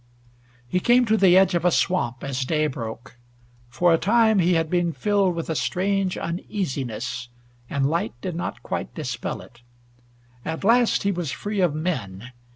[0.67, 3.17] He came to the edge of a swamp as day broke.
[3.69, 7.29] For a time he had been filled with a strange uneasiness,
[7.69, 9.61] and light did not quite dispel it.
[10.43, 12.31] At last he was free of men.